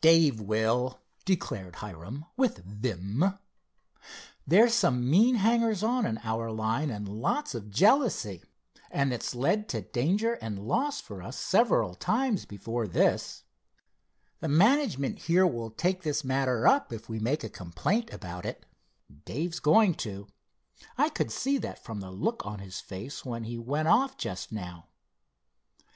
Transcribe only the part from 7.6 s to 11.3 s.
jealousy, and it's led to danger and loss for